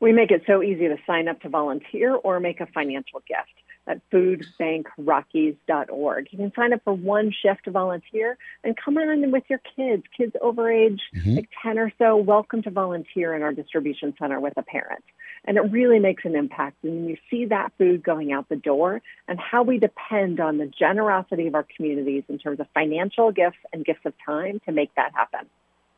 We 0.00 0.12
make 0.12 0.30
it 0.30 0.42
so 0.46 0.62
easy 0.62 0.88
to 0.88 0.96
sign 1.06 1.28
up 1.28 1.40
to 1.40 1.48
volunteer 1.48 2.14
or 2.14 2.38
make 2.38 2.60
a 2.60 2.66
financial 2.66 3.20
gift 3.26 3.65
at 3.86 4.00
foodbankrockies.org. 4.10 6.28
You 6.30 6.38
can 6.38 6.52
sign 6.54 6.72
up 6.72 6.80
for 6.84 6.94
one 6.94 7.32
shift 7.32 7.64
to 7.64 7.70
volunteer 7.70 8.38
and 8.64 8.76
come 8.76 8.98
on 8.98 9.08
in 9.08 9.30
with 9.30 9.44
your 9.48 9.60
kids, 9.76 10.02
kids 10.16 10.34
over 10.40 10.70
age 10.70 11.02
Mhm. 11.14 11.36
like 11.36 11.48
10 11.62 11.78
or 11.78 11.92
so, 11.98 12.16
welcome 12.16 12.62
to 12.62 12.70
volunteer 12.70 13.34
in 13.34 13.42
our 13.42 13.52
distribution 13.52 14.14
center 14.18 14.40
with 14.40 14.54
a 14.56 14.62
parent. 14.62 15.04
And 15.44 15.56
it 15.56 15.70
really 15.70 16.00
makes 16.00 16.24
an 16.24 16.34
impact. 16.34 16.76
When 16.82 17.08
you 17.08 17.16
see 17.30 17.44
that 17.46 17.72
food 17.78 18.02
going 18.02 18.32
out 18.32 18.48
the 18.48 18.56
door 18.56 19.00
and 19.28 19.38
how 19.38 19.62
we 19.62 19.78
depend 19.78 20.40
on 20.40 20.58
the 20.58 20.66
generosity 20.66 21.46
of 21.46 21.54
our 21.54 21.66
communities 21.76 22.24
in 22.28 22.38
terms 22.38 22.58
of 22.60 22.66
financial 22.74 23.30
gifts 23.30 23.58
and 23.72 23.84
gifts 23.84 24.04
of 24.04 24.14
time 24.24 24.60
to 24.66 24.72
make 24.72 24.92
that 24.96 25.12
happen. 25.14 25.46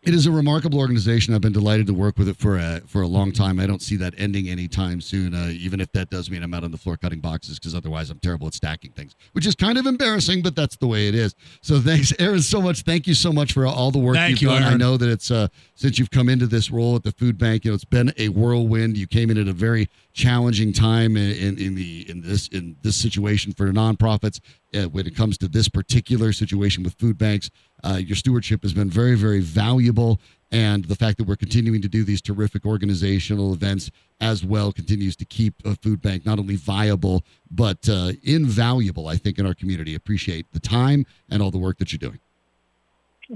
It 0.08 0.14
is 0.14 0.24
a 0.24 0.32
remarkable 0.32 0.78
organization. 0.78 1.34
I've 1.34 1.42
been 1.42 1.52
delighted 1.52 1.86
to 1.88 1.92
work 1.92 2.16
with 2.16 2.30
it 2.30 2.38
for 2.38 2.56
a, 2.56 2.80
for 2.86 3.02
a 3.02 3.06
long 3.06 3.30
time. 3.30 3.60
I 3.60 3.66
don't 3.66 3.82
see 3.82 3.94
that 3.96 4.14
ending 4.16 4.48
anytime 4.48 5.02
soon, 5.02 5.34
uh, 5.34 5.50
even 5.52 5.82
if 5.82 5.92
that 5.92 6.08
does 6.08 6.30
mean 6.30 6.42
I'm 6.42 6.54
out 6.54 6.64
on 6.64 6.70
the 6.70 6.78
floor 6.78 6.96
cutting 6.96 7.20
boxes 7.20 7.58
because 7.58 7.74
otherwise 7.74 8.08
I'm 8.08 8.18
terrible 8.18 8.46
at 8.46 8.54
stacking 8.54 8.92
things, 8.92 9.14
which 9.32 9.46
is 9.46 9.54
kind 9.54 9.76
of 9.76 9.84
embarrassing, 9.84 10.40
but 10.40 10.56
that's 10.56 10.78
the 10.78 10.86
way 10.86 11.08
it 11.08 11.14
is. 11.14 11.34
So 11.60 11.78
thanks, 11.78 12.14
Erin, 12.18 12.40
so 12.40 12.62
much. 12.62 12.84
Thank 12.84 13.06
you 13.06 13.12
so 13.12 13.34
much 13.34 13.52
for 13.52 13.66
all 13.66 13.90
the 13.90 13.98
work 13.98 14.16
Thank 14.16 14.40
you've 14.40 14.50
you, 14.50 14.58
done. 14.58 14.62
I 14.62 14.76
know 14.78 14.96
that 14.96 15.10
it's 15.10 15.30
uh, 15.30 15.48
since 15.74 15.98
you've 15.98 16.10
come 16.10 16.30
into 16.30 16.46
this 16.46 16.70
role 16.70 16.96
at 16.96 17.02
the 17.02 17.12
food 17.12 17.36
bank, 17.36 17.66
you 17.66 17.70
know, 17.70 17.74
it's 17.74 17.84
been 17.84 18.10
a 18.16 18.30
whirlwind. 18.30 18.96
You 18.96 19.08
came 19.08 19.28
in 19.28 19.36
at 19.36 19.46
a 19.46 19.52
very 19.52 19.90
challenging 20.14 20.72
time 20.72 21.18
in, 21.18 21.32
in, 21.32 21.58
in 21.58 21.74
the 21.74 22.08
in 22.08 22.22
this 22.22 22.48
in 22.48 22.76
this 22.80 22.96
situation 22.96 23.52
for 23.52 23.70
nonprofits 23.72 24.40
uh, 24.74 24.84
when 24.84 25.06
it 25.06 25.16
comes 25.16 25.38
to 25.38 25.48
this 25.48 25.68
particular 25.68 26.32
situation 26.32 26.82
with 26.82 26.94
food 26.94 27.18
banks. 27.18 27.50
Uh, 27.84 27.98
your 28.00 28.16
stewardship 28.16 28.62
has 28.62 28.72
been 28.72 28.90
very, 28.90 29.14
very 29.14 29.40
valuable. 29.40 30.20
And 30.50 30.84
the 30.86 30.96
fact 30.96 31.18
that 31.18 31.24
we're 31.24 31.36
continuing 31.36 31.82
to 31.82 31.88
do 31.88 32.04
these 32.04 32.22
terrific 32.22 32.64
organizational 32.64 33.52
events 33.52 33.90
as 34.20 34.44
well 34.44 34.72
continues 34.72 35.14
to 35.16 35.24
keep 35.24 35.54
a 35.64 35.74
food 35.76 36.00
bank 36.00 36.24
not 36.24 36.38
only 36.38 36.56
viable, 36.56 37.22
but 37.50 37.88
uh, 37.88 38.12
invaluable, 38.22 39.08
I 39.08 39.16
think, 39.16 39.38
in 39.38 39.46
our 39.46 39.54
community. 39.54 39.94
Appreciate 39.94 40.46
the 40.52 40.60
time 40.60 41.04
and 41.30 41.42
all 41.42 41.50
the 41.50 41.58
work 41.58 41.78
that 41.78 41.92
you're 41.92 41.98
doing. 41.98 42.18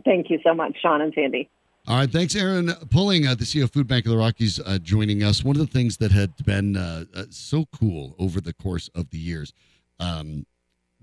Thank 0.04 0.30
you 0.30 0.40
so 0.42 0.54
much, 0.54 0.78
Sean 0.80 1.02
and 1.02 1.12
Sandy. 1.14 1.50
All 1.86 1.96
right, 1.96 2.10
thanks, 2.10 2.36
Erin 2.36 2.72
Pulling, 2.90 3.26
uh, 3.26 3.34
the 3.34 3.44
CEO 3.44 3.64
of 3.64 3.72
Food 3.72 3.88
Bank 3.88 4.06
of 4.06 4.12
the 4.12 4.16
Rockies, 4.16 4.60
uh, 4.60 4.78
joining 4.78 5.24
us. 5.24 5.42
One 5.42 5.56
of 5.56 5.60
the 5.60 5.66
things 5.66 5.96
that 5.96 6.12
had 6.12 6.32
been 6.46 6.76
uh, 6.76 7.04
uh, 7.14 7.24
so 7.28 7.66
cool 7.76 8.14
over 8.20 8.40
the 8.40 8.52
course 8.52 8.88
of 8.94 9.10
the 9.10 9.18
years 9.18 9.52
um, 9.98 10.46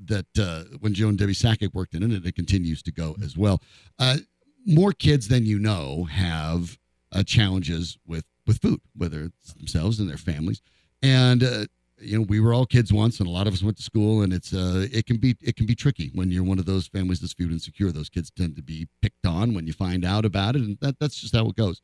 that 0.06 0.28
uh, 0.40 0.64
when 0.80 0.94
Joe 0.94 1.10
and 1.10 1.18
Debbie 1.18 1.34
Sakic 1.34 1.74
worked 1.74 1.94
in 1.94 2.04
it, 2.04 2.26
it 2.26 2.36
continues 2.36 2.82
to 2.84 2.92
go 2.92 3.16
as 3.24 3.38
well. 3.38 3.62
Uh, 3.98 4.18
more 4.66 4.92
kids 4.92 5.28
than 5.28 5.46
you 5.46 5.60
know 5.60 6.06
have 6.06 6.78
uh, 7.12 7.24
challenges 7.24 7.98
with 8.06 8.26
with 8.46 8.62
food, 8.62 8.82
whether 8.96 9.24
it's 9.24 9.54
themselves 9.54 10.00
and 10.00 10.10
their 10.10 10.18
families. 10.18 10.62
And 11.02 11.44
uh, 11.44 11.66
you 12.02 12.18
know, 12.18 12.26
we 12.28 12.40
were 12.40 12.54
all 12.54 12.66
kids 12.66 12.94
once, 12.94 13.20
and 13.20 13.28
a 13.28 13.32
lot 13.32 13.48
of 13.48 13.54
us 13.54 13.64
went 13.64 13.78
to 13.78 13.84
school, 13.84 14.22
and 14.22 14.34
it's 14.34 14.54
uh, 14.54 14.88
it 14.92 15.06
can 15.06 15.18
be 15.18 15.36
it 15.42 15.56
can 15.56 15.66
be 15.66 15.76
tricky 15.76 16.12
when 16.14 16.32
you're 16.32 16.44
one 16.44 16.60
of 16.60 16.66
those 16.66 16.88
families 16.88 17.20
that's 17.20 17.34
food 17.34 17.52
insecure. 17.52 17.92
Those 17.92 18.10
kids 18.10 18.32
tend 18.32 18.56
to 18.56 18.64
be 18.64 18.88
picked 19.02 19.26
on 19.26 19.54
when 19.54 19.68
you 19.68 19.74
find 19.74 20.06
out 20.06 20.26
about 20.26 20.56
it, 20.56 20.62
and 20.62 20.78
that 20.82 21.00
that's 21.00 21.20
just 21.20 21.36
how 21.36 21.48
it 21.48 21.56
goes. 21.56 21.82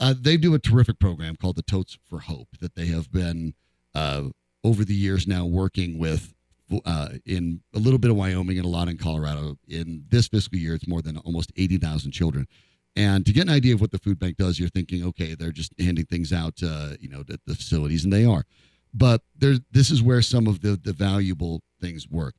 Uh, 0.00 0.14
they 0.18 0.36
do 0.36 0.54
a 0.54 0.58
terrific 0.58 0.98
program 0.98 1.36
called 1.36 1.56
the 1.56 1.62
Totes 1.62 1.96
for 2.04 2.20
Hope 2.20 2.48
that 2.60 2.74
they 2.74 2.86
have 2.86 3.12
been 3.12 3.54
uh, 3.94 4.24
over 4.64 4.84
the 4.84 4.94
years 4.94 5.26
now 5.26 5.44
working 5.44 5.98
with 5.98 6.34
uh, 6.84 7.10
in 7.26 7.60
a 7.74 7.78
little 7.78 7.98
bit 7.98 8.10
of 8.10 8.16
Wyoming 8.16 8.56
and 8.58 8.64
a 8.66 8.68
lot 8.68 8.88
in 8.88 8.96
Colorado. 8.98 9.56
In 9.68 10.04
this 10.08 10.28
fiscal 10.28 10.58
year, 10.58 10.74
it's 10.74 10.88
more 10.88 11.02
than 11.02 11.16
almost 11.18 11.52
80,000 11.56 12.12
children. 12.12 12.46
And 12.94 13.24
to 13.26 13.32
get 13.32 13.42
an 13.42 13.48
idea 13.50 13.74
of 13.74 13.80
what 13.80 13.90
the 13.90 13.98
food 13.98 14.18
bank 14.18 14.36
does, 14.36 14.58
you're 14.60 14.68
thinking, 14.68 15.04
okay, 15.06 15.34
they're 15.34 15.50
just 15.52 15.72
handing 15.78 16.04
things 16.04 16.32
out, 16.32 16.62
uh, 16.62 16.90
you 17.00 17.08
know, 17.08 17.20
at 17.20 17.40
the 17.46 17.54
facilities, 17.54 18.04
and 18.04 18.12
they 18.12 18.24
are. 18.24 18.44
But 18.92 19.22
there, 19.36 19.54
this 19.70 19.90
is 19.90 20.02
where 20.02 20.20
some 20.20 20.46
of 20.46 20.60
the, 20.60 20.78
the 20.82 20.92
valuable 20.92 21.62
things 21.80 22.06
work. 22.08 22.34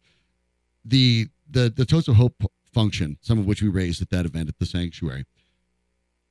The 0.86 1.28
the 1.50 1.74
the 1.76 1.86
Totes 1.86 2.08
of 2.08 2.16
Hope 2.16 2.36
function, 2.72 3.18
some 3.22 3.40
of 3.40 3.46
which 3.46 3.62
we 3.62 3.70
raised 3.70 4.02
at 4.02 4.10
that 4.12 4.26
event 4.26 4.50
at 4.50 4.60
the 4.60 4.66
sanctuary, 4.66 5.26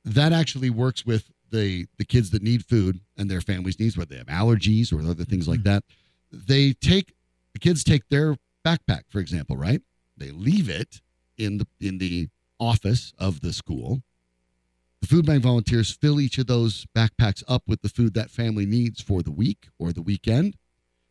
that 0.05 0.31
actually 0.31 0.69
works 0.69 1.05
with 1.05 1.29
the 1.51 1.87
the 1.97 2.05
kids 2.05 2.29
that 2.31 2.41
need 2.41 2.65
food 2.65 2.99
and 3.17 3.29
their 3.29 3.41
families' 3.41 3.79
needs, 3.79 3.97
whether 3.97 4.09
they 4.11 4.17
have 4.17 4.27
allergies 4.27 4.93
or 4.93 5.01
other 5.07 5.25
things 5.25 5.47
like 5.47 5.59
Mm-hmm. 5.59 5.69
that. 5.69 5.83
They 6.31 6.73
take 6.73 7.13
the 7.53 7.59
kids 7.59 7.83
take 7.83 8.09
their 8.09 8.35
backpack, 8.65 9.03
for 9.09 9.19
example, 9.19 9.57
right? 9.57 9.81
They 10.17 10.31
leave 10.31 10.69
it 10.69 11.01
in 11.37 11.57
the 11.57 11.67
in 11.79 11.97
the 11.97 12.29
office 12.59 13.13
of 13.17 13.41
the 13.41 13.53
school. 13.53 14.01
The 15.01 15.07
food 15.07 15.25
bank 15.25 15.43
volunteers 15.43 15.91
fill 15.91 16.21
each 16.21 16.37
of 16.37 16.47
those 16.47 16.85
backpacks 16.95 17.43
up 17.47 17.63
with 17.67 17.81
the 17.81 17.89
food 17.89 18.13
that 18.13 18.31
family 18.31 18.65
needs 18.65 19.01
for 19.01 19.21
the 19.21 19.31
week 19.31 19.67
or 19.77 19.91
the 19.91 20.01
weekend. 20.01 20.55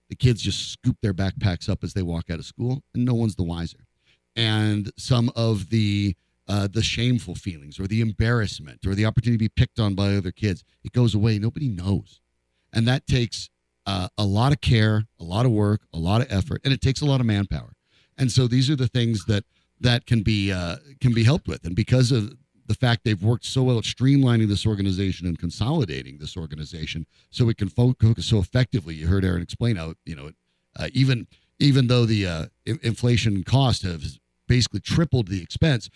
The 0.08 0.16
kids 0.16 0.42
just 0.42 0.72
scoop 0.72 0.96
their 1.02 1.14
backpacks 1.14 1.68
up 1.68 1.84
as 1.84 1.92
they 1.92 2.02
walk 2.02 2.30
out 2.30 2.38
of 2.38 2.46
school, 2.46 2.82
and 2.94 3.04
no 3.04 3.14
one's 3.14 3.36
the 3.36 3.42
wiser. 3.42 3.86
And 4.34 4.90
some 4.96 5.30
of 5.36 5.70
the 5.70 6.16
uh, 6.48 6.68
the 6.68 6.82
shameful 6.82 7.34
feelings 7.34 7.78
or 7.78 7.86
the 7.86 8.00
embarrassment 8.00 8.86
or 8.86 8.94
the 8.94 9.06
opportunity 9.06 9.36
to 9.36 9.50
be 9.50 9.62
picked 9.62 9.78
on 9.78 9.94
by 9.94 10.16
other 10.16 10.32
kids, 10.32 10.64
it 10.82 10.92
goes 10.92 11.14
away. 11.14 11.38
Nobody 11.38 11.68
knows, 11.68 12.20
and 12.72 12.86
that 12.88 13.06
takes 13.06 13.50
uh, 13.86 14.08
a 14.16 14.24
lot 14.24 14.52
of 14.52 14.60
care, 14.60 15.04
a 15.18 15.24
lot 15.24 15.46
of 15.46 15.52
work, 15.52 15.82
a 15.92 15.98
lot 15.98 16.20
of 16.20 16.30
effort, 16.30 16.60
and 16.64 16.72
it 16.72 16.80
takes 16.80 17.00
a 17.00 17.04
lot 17.04 17.20
of 17.20 17.26
manpower. 17.26 17.72
And 18.18 18.30
so 18.30 18.46
these 18.46 18.70
are 18.70 18.76
the 18.76 18.88
things 18.88 19.24
that 19.26 19.44
that 19.80 20.06
can 20.06 20.22
be 20.22 20.52
uh, 20.52 20.76
can 21.00 21.12
be 21.12 21.24
helped 21.24 21.48
with. 21.48 21.64
And 21.64 21.74
because 21.74 22.12
of 22.12 22.34
the 22.66 22.74
fact 22.74 23.02
they've 23.04 23.22
worked 23.22 23.44
so 23.44 23.62
well 23.64 23.78
at 23.78 23.84
streamlining 23.84 24.48
this 24.48 24.66
organization 24.66 25.26
and 25.26 25.38
consolidating 25.38 26.18
this 26.18 26.36
organization, 26.36 27.06
so 27.30 27.48
it 27.48 27.56
can 27.58 27.68
focus 27.68 28.26
so 28.26 28.38
effectively. 28.38 28.94
You 28.94 29.08
heard 29.08 29.24
Erin 29.24 29.42
explain 29.42 29.76
how 29.76 29.94
you 30.04 30.14
know 30.14 30.30
uh, 30.76 30.88
even 30.92 31.26
even 31.58 31.88
though 31.88 32.06
the 32.06 32.26
uh, 32.26 32.46
in- 32.64 32.80
inflation 32.82 33.44
cost 33.44 33.82
has 33.82 34.18
basically 34.48 34.80
tripled 34.80 35.28
the 35.28 35.42
expense. 35.42 35.90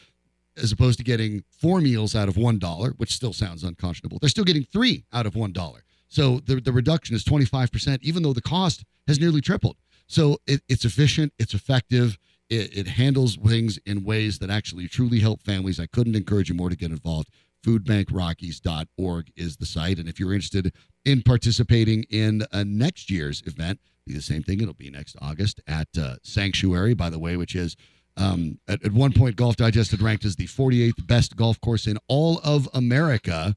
As 0.58 0.72
opposed 0.72 0.96
to 0.96 1.04
getting 1.04 1.44
four 1.50 1.82
meals 1.82 2.16
out 2.16 2.28
of 2.28 2.38
one 2.38 2.58
dollar, 2.58 2.92
which 2.92 3.12
still 3.12 3.34
sounds 3.34 3.62
unconscionable, 3.62 4.18
they're 4.18 4.30
still 4.30 4.42
getting 4.42 4.64
three 4.64 5.04
out 5.12 5.26
of 5.26 5.36
one 5.36 5.52
dollar. 5.52 5.84
So 6.08 6.40
the, 6.44 6.60
the 6.60 6.72
reduction 6.72 7.14
is 7.16 7.24
25%, 7.24 7.98
even 8.02 8.22
though 8.22 8.32
the 8.32 8.42
cost 8.42 8.84
has 9.06 9.20
nearly 9.20 9.40
tripled. 9.40 9.76
So 10.06 10.38
it, 10.46 10.62
it's 10.68 10.84
efficient, 10.84 11.32
it's 11.38 11.54
effective, 11.54 12.18
it, 12.48 12.76
it 12.76 12.86
handles 12.86 13.36
things 13.36 13.78
in 13.86 14.04
ways 14.04 14.38
that 14.38 14.50
actually 14.50 14.88
truly 14.88 15.20
help 15.20 15.42
families. 15.42 15.80
I 15.80 15.86
couldn't 15.86 16.14
encourage 16.14 16.48
you 16.48 16.54
more 16.54 16.70
to 16.70 16.76
get 16.76 16.90
involved. 16.90 17.28
Foodbankrockies.org 17.64 19.32
is 19.34 19.56
the 19.56 19.66
site. 19.66 19.98
And 19.98 20.08
if 20.08 20.20
you're 20.20 20.32
interested 20.32 20.72
in 21.04 21.22
participating 21.22 22.04
in 22.04 22.44
a 22.52 22.64
next 22.64 23.10
year's 23.10 23.42
event, 23.46 23.80
be 24.06 24.14
the 24.14 24.22
same 24.22 24.42
thing. 24.42 24.60
It'll 24.60 24.74
be 24.74 24.90
next 24.90 25.16
August 25.20 25.60
at 25.66 25.88
uh, 25.98 26.16
Sanctuary, 26.22 26.94
by 26.94 27.10
the 27.10 27.18
way, 27.18 27.36
which 27.36 27.56
is 27.56 27.76
um, 28.16 28.58
at, 28.68 28.84
at 28.84 28.92
one 28.92 29.12
point 29.12 29.36
Golf 29.36 29.56
Digest 29.56 29.90
had 29.90 30.00
ranked 30.00 30.24
as 30.24 30.36
the 30.36 30.46
48th 30.46 31.06
best 31.06 31.36
golf 31.36 31.60
course 31.60 31.86
in 31.86 31.98
all 32.08 32.40
of 32.44 32.68
America. 32.72 33.56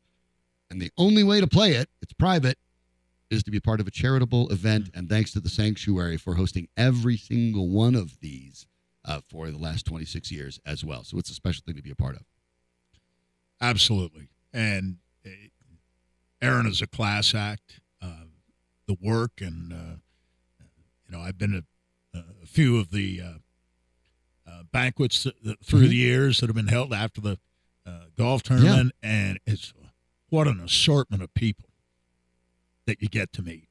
And 0.71 0.81
the 0.81 0.91
only 0.97 1.23
way 1.23 1.39
to 1.41 1.47
play 1.47 1.71
it, 1.73 1.89
it's 2.01 2.13
private, 2.13 2.57
is 3.29 3.43
to 3.43 3.51
be 3.51 3.59
part 3.59 3.79
of 3.79 3.87
a 3.87 3.91
charitable 3.91 4.49
event. 4.51 4.89
And 4.93 5.09
thanks 5.09 5.31
to 5.33 5.39
the 5.39 5.49
Sanctuary 5.49 6.17
for 6.17 6.35
hosting 6.35 6.67
every 6.77 7.17
single 7.17 7.69
one 7.69 7.95
of 7.95 8.19
these 8.19 8.65
uh, 9.05 9.21
for 9.27 9.49
the 9.51 9.57
last 9.57 9.85
26 9.85 10.31
years 10.31 10.59
as 10.65 10.83
well. 10.85 11.03
So 11.03 11.17
it's 11.17 11.29
a 11.29 11.33
special 11.33 11.63
thing 11.65 11.75
to 11.75 11.81
be 11.81 11.91
a 11.91 11.95
part 11.95 12.15
of. 12.15 12.23
Absolutely. 13.61 14.29
And 14.53 14.97
uh, 15.25 15.29
Erin 16.41 16.65
is 16.67 16.81
a 16.81 16.87
class 16.87 17.35
act. 17.35 17.81
Uh, 18.01 18.25
the 18.87 18.97
work 19.01 19.33
and 19.41 19.71
uh, 19.73 19.95
you 21.05 21.11
know 21.11 21.19
I've 21.19 21.37
been 21.37 21.53
at 21.53 21.63
uh, 22.17 22.23
a 22.41 22.45
few 22.47 22.79
of 22.79 22.89
the 22.91 23.21
uh, 23.21 24.49
uh, 24.49 24.63
banquets 24.71 25.23
that, 25.23 25.43
that, 25.43 25.63
through 25.63 25.81
Mhm. 25.85 25.89
the 25.89 25.95
years 25.95 26.39
that 26.39 26.47
have 26.47 26.55
been 26.55 26.67
held 26.67 26.93
after 26.93 27.21
the 27.21 27.37
uh, 27.85 28.05
golf 28.17 28.41
tournament, 28.43 28.93
and 29.03 29.39
it's 29.45 29.73
what 30.29 30.47
an 30.47 30.59
assortment 30.59 31.23
of 31.23 31.33
people 31.33 31.69
that 32.85 33.01
you 33.01 33.07
get 33.07 33.31
to 33.33 33.41
meet. 33.41 33.65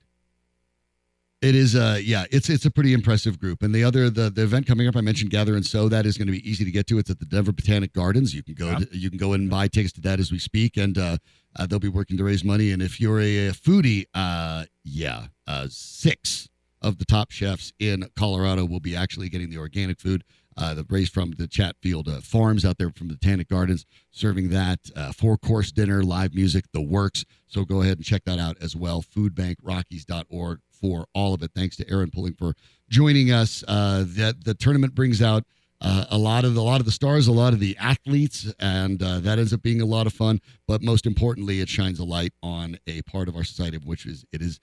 It 1.40 1.54
is, 1.54 1.76
uh, 1.76 2.00
yeah, 2.02 2.24
it's 2.32 2.50
it's 2.50 2.64
a 2.64 2.70
pretty 2.70 2.92
impressive 2.92 3.38
group. 3.38 3.62
And 3.62 3.72
the 3.72 3.84
other, 3.84 4.10
the, 4.10 4.28
the 4.28 4.42
event 4.42 4.66
coming 4.66 4.88
up, 4.88 4.96
I 4.96 5.02
mentioned 5.02 5.30
Gather 5.30 5.54
and 5.54 5.64
Sow. 5.64 5.88
That 5.88 6.04
is 6.04 6.18
going 6.18 6.26
to 6.26 6.32
be 6.32 6.48
easy 6.48 6.64
to 6.64 6.70
get 6.72 6.88
to. 6.88 6.98
It's 6.98 7.10
at 7.10 7.20
the 7.20 7.26
Denver 7.26 7.52
Botanic 7.52 7.92
Gardens. 7.92 8.34
You 8.34 8.42
can 8.42 8.54
go, 8.54 8.70
Yeah. 8.70 8.78
to, 8.80 8.88
you 8.90 9.08
can 9.08 9.18
go 9.18 9.34
in 9.34 9.42
and 9.42 9.50
buy 9.50 9.68
tickets 9.68 9.92
to 9.94 10.00
that 10.00 10.18
as 10.18 10.32
we 10.32 10.40
speak, 10.40 10.76
and 10.76 10.98
uh, 10.98 11.18
uh, 11.54 11.66
they'll 11.66 11.78
be 11.78 11.88
working 11.88 12.16
to 12.16 12.24
raise 12.24 12.42
money. 12.42 12.72
And 12.72 12.82
if 12.82 13.00
you're 13.00 13.20
a, 13.20 13.50
foodie, 13.50 14.06
uh, 14.14 14.64
yeah, 14.82 15.26
uh, 15.46 15.68
six 15.70 16.48
of 16.82 16.98
the 16.98 17.04
top 17.04 17.30
chefs 17.30 17.72
in 17.78 18.08
Colorado 18.16 18.64
will 18.64 18.80
be 18.80 18.96
actually 18.96 19.28
getting 19.28 19.48
the 19.48 19.58
organic 19.58 20.00
food. 20.00 20.24
Uh, 20.58 20.74
the 20.74 20.84
raised 20.88 21.12
from 21.12 21.30
the 21.32 21.46
Chatfield 21.46 22.08
uh, 22.08 22.20
Farms 22.20 22.64
out 22.64 22.78
there 22.78 22.90
from 22.90 23.06
the 23.06 23.14
Botanic 23.14 23.48
Gardens, 23.48 23.86
serving 24.10 24.50
that 24.50 24.80
uh, 24.96 25.12
four 25.12 25.38
course 25.38 25.70
dinner, 25.70 26.02
live 26.02 26.34
music, 26.34 26.64
the 26.72 26.80
works. 26.80 27.24
So 27.46 27.64
go 27.64 27.82
ahead 27.82 27.98
and 27.98 28.04
check 28.04 28.24
that 28.24 28.40
out 28.40 28.56
as 28.60 28.74
well. 28.74 29.02
Foodbankrockies.org 29.02 30.58
for 30.68 31.06
all 31.14 31.32
of 31.34 31.42
it. 31.42 31.52
Thanks 31.54 31.76
to 31.76 31.88
Erin 31.88 32.10
Pulling 32.10 32.34
for 32.34 32.54
joining 32.88 33.30
us. 33.30 33.62
Uh, 33.68 34.04
that 34.08 34.44
the 34.44 34.54
tournament 34.54 34.94
brings 34.96 35.22
out 35.22 35.44
uh, 35.80 36.06
a 36.10 36.18
lot 36.18 36.44
of 36.44 36.54
the, 36.54 36.60
a 36.60 36.62
lot 36.62 36.80
of 36.80 36.86
the 36.86 36.92
stars, 36.92 37.28
a 37.28 37.32
lot 37.32 37.52
of 37.52 37.60
the 37.60 37.76
athletes, 37.78 38.52
and 38.58 39.00
uh, 39.02 39.20
that 39.20 39.38
ends 39.38 39.52
up 39.52 39.62
being 39.62 39.80
a 39.80 39.86
lot 39.86 40.06
of 40.08 40.12
fun. 40.12 40.40
But 40.66 40.82
most 40.82 41.06
importantly, 41.06 41.60
it 41.60 41.68
shines 41.68 42.00
a 42.00 42.04
light 42.04 42.32
on 42.42 42.78
a 42.88 43.02
part 43.02 43.28
of 43.28 43.36
our 43.36 43.44
society, 43.44 43.78
which 43.78 44.06
is 44.06 44.24
it 44.32 44.42
is 44.42 44.58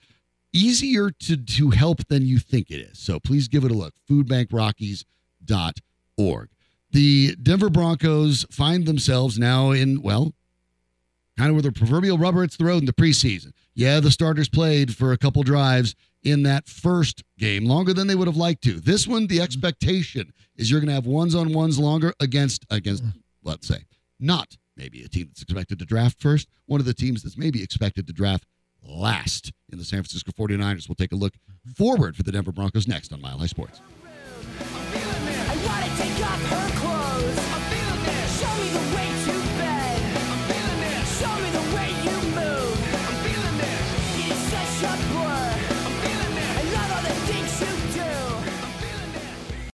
easier 0.52 1.10
to 1.10 1.36
to 1.36 1.70
help 1.70 2.06
than 2.08 2.26
you 2.26 2.38
think 2.38 2.70
it 2.70 2.80
is. 2.80 2.98
So 2.98 3.18
please 3.18 3.48
give 3.48 3.64
it 3.64 3.70
a 3.70 3.74
look. 3.74 3.94
Foodbankrockies.org. 5.46 6.48
The 6.92 7.36
Denver 7.42 7.68
Broncos 7.68 8.46
find 8.50 8.86
themselves 8.86 9.38
now 9.38 9.72
in 9.72 10.00
well, 10.02 10.32
kind 11.36 11.50
of 11.50 11.56
where 11.56 11.62
the 11.62 11.72
proverbial 11.72 12.16
rubber 12.16 12.42
hits 12.42 12.56
the 12.56 12.64
road 12.64 12.78
in 12.78 12.86
the 12.86 12.92
preseason. 12.92 13.52
Yeah, 13.74 14.00
the 14.00 14.10
starters 14.10 14.48
played 14.48 14.96
for 14.96 15.12
a 15.12 15.18
couple 15.18 15.42
drives 15.42 15.94
in 16.22 16.42
that 16.44 16.66
first 16.68 17.22
game, 17.38 17.66
longer 17.66 17.92
than 17.92 18.06
they 18.06 18.14
would 18.14 18.26
have 18.26 18.36
liked 18.36 18.62
to. 18.64 18.80
This 18.80 19.06
one, 19.06 19.26
the 19.26 19.40
expectation 19.40 20.32
is 20.56 20.70
you're 20.70 20.80
going 20.80 20.88
to 20.88 20.94
have 20.94 21.06
ones 21.06 21.34
on 21.34 21.52
ones 21.52 21.78
longer 21.78 22.14
against 22.20 22.64
against 22.70 23.04
let's 23.42 23.68
say 23.68 23.84
not 24.18 24.56
maybe 24.76 25.02
a 25.02 25.08
team 25.08 25.26
that's 25.26 25.42
expected 25.42 25.78
to 25.78 25.84
draft 25.84 26.20
first, 26.20 26.48
one 26.66 26.80
of 26.80 26.86
the 26.86 26.94
teams 26.94 27.22
that's 27.22 27.36
maybe 27.36 27.62
expected 27.62 28.06
to 28.06 28.12
draft 28.12 28.44
last 28.82 29.52
in 29.70 29.78
the 29.78 29.84
San 29.84 29.98
Francisco 29.98 30.32
49ers. 30.32 30.88
We'll 30.88 30.96
take 30.96 31.12
a 31.12 31.16
look 31.16 31.34
forward 31.74 32.16
for 32.16 32.22
the 32.22 32.32
Denver 32.32 32.52
Broncos 32.52 32.86
next 32.86 33.12
on 33.12 33.20
Mile 33.20 33.38
High 33.38 33.46
Sports. 33.46 33.80
Wanna 35.66 35.88
take 35.96 36.24
off 36.24 36.42
her. 36.50 36.75